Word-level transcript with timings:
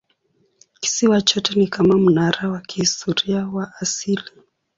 Kisiwa 0.79 1.21
chote 1.21 1.55
ni 1.59 1.67
kama 1.67 1.97
mnara 1.97 2.49
wa 2.49 2.59
kihistoria 2.61 3.47
wa 3.47 3.73
asili. 3.81 4.31